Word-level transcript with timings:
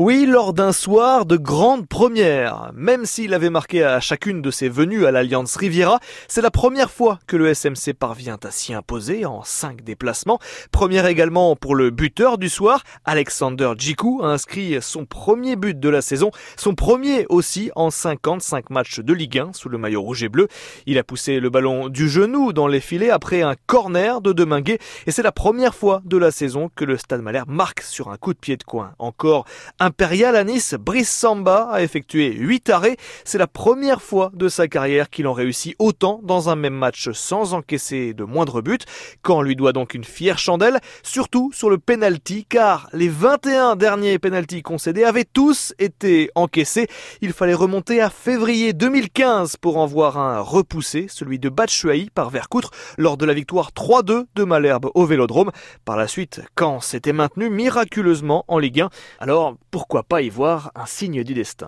Oui, 0.00 0.26
lors 0.26 0.52
d'un 0.52 0.70
soir 0.70 1.26
de 1.26 1.36
grande 1.36 1.88
première. 1.88 2.70
Même 2.72 3.04
s'il 3.04 3.34
avait 3.34 3.50
marqué 3.50 3.82
à 3.82 3.98
chacune 3.98 4.40
de 4.40 4.52
ses 4.52 4.68
venues 4.68 5.06
à 5.06 5.10
l'Alliance 5.10 5.56
Riviera, 5.56 5.98
c'est 6.28 6.40
la 6.40 6.52
première 6.52 6.92
fois 6.92 7.18
que 7.26 7.36
le 7.36 7.52
SMC 7.52 7.94
parvient 7.98 8.38
à 8.44 8.52
s'y 8.52 8.72
imposer 8.72 9.26
en 9.26 9.42
cinq 9.42 9.82
déplacements. 9.82 10.38
Première 10.70 11.06
également 11.06 11.56
pour 11.56 11.74
le 11.74 11.90
buteur 11.90 12.38
du 12.38 12.48
soir, 12.48 12.84
Alexander 13.04 13.72
Djikou 13.76 14.20
a 14.22 14.28
inscrit 14.28 14.80
son 14.80 15.04
premier 15.04 15.56
but 15.56 15.80
de 15.80 15.88
la 15.88 16.00
saison, 16.00 16.30
son 16.56 16.76
premier 16.76 17.26
aussi 17.28 17.72
en 17.74 17.90
55 17.90 18.70
matchs 18.70 19.00
de 19.00 19.12
Ligue 19.12 19.40
1 19.40 19.52
sous 19.52 19.68
le 19.68 19.78
maillot 19.78 20.02
rouge 20.02 20.22
et 20.22 20.28
bleu. 20.28 20.46
Il 20.86 20.98
a 20.98 21.02
poussé 21.02 21.40
le 21.40 21.50
ballon 21.50 21.88
du 21.88 22.08
genou 22.08 22.52
dans 22.52 22.68
les 22.68 22.80
filets 22.80 23.10
après 23.10 23.42
un 23.42 23.56
corner 23.66 24.20
de 24.20 24.32
Deminguet 24.32 24.78
et 25.08 25.10
c'est 25.10 25.24
la 25.24 25.32
première 25.32 25.74
fois 25.74 26.02
de 26.04 26.16
la 26.16 26.30
saison 26.30 26.70
que 26.76 26.84
le 26.84 26.96
Stade 26.98 27.22
Malherbe 27.22 27.50
marque 27.50 27.80
sur 27.80 28.10
un 28.10 28.16
coup 28.16 28.32
de 28.32 28.38
pied 28.38 28.56
de 28.56 28.62
coin. 28.62 28.92
Encore 29.00 29.44
un 29.80 29.87
Impérial 29.88 30.36
à 30.36 30.44
Nice, 30.44 30.74
Brice 30.78 31.08
Samba 31.08 31.70
a 31.72 31.80
effectué 31.80 32.34
8 32.34 32.68
arrêts. 32.68 32.98
C'est 33.24 33.38
la 33.38 33.46
première 33.46 34.02
fois 34.02 34.30
de 34.34 34.50
sa 34.50 34.68
carrière 34.68 35.08
qu'il 35.08 35.26
en 35.26 35.32
réussit 35.32 35.74
autant 35.78 36.20
dans 36.22 36.50
un 36.50 36.56
même 36.56 36.74
match 36.74 37.08
sans 37.12 37.54
encaisser 37.54 38.12
de 38.12 38.24
moindre 38.24 38.60
but. 38.60 38.84
Quand 39.22 39.40
lui 39.40 39.56
doit 39.56 39.72
donc 39.72 39.94
une 39.94 40.04
fière 40.04 40.38
chandelle, 40.38 40.80
surtout 41.02 41.52
sur 41.54 41.70
le 41.70 41.78
penalty, 41.78 42.44
car 42.44 42.90
les 42.92 43.08
21 43.08 43.76
derniers 43.76 44.18
penalties 44.18 44.60
concédés 44.60 45.04
avaient 45.04 45.24
tous 45.24 45.72
été 45.78 46.30
encaissés. 46.34 46.86
Il 47.22 47.32
fallait 47.32 47.54
remonter 47.54 48.02
à 48.02 48.10
février 48.10 48.74
2015 48.74 49.56
pour 49.56 49.78
en 49.78 49.86
voir 49.86 50.18
un 50.18 50.40
repoussé, 50.40 51.06
celui 51.08 51.38
de 51.38 51.48
Batshuayi 51.48 52.10
par 52.10 52.28
Vercoutre, 52.28 52.72
lors 52.98 53.16
de 53.16 53.24
la 53.24 53.32
victoire 53.32 53.70
3-2 53.70 54.26
de 54.34 54.44
Malherbe 54.44 54.90
au 54.94 55.06
Vélodrome. 55.06 55.50
Par 55.86 55.96
la 55.96 56.08
suite, 56.08 56.42
Caen 56.58 56.80
s'était 56.80 57.14
maintenu 57.14 57.48
miraculeusement 57.48 58.44
en 58.48 58.58
Ligue 58.58 58.82
1. 58.82 58.90
Alors, 59.20 59.56
pourquoi 59.78 60.02
pas 60.02 60.22
y 60.22 60.28
voir 60.28 60.72
un 60.74 60.86
signe 60.86 61.22
du 61.22 61.34
destin 61.34 61.66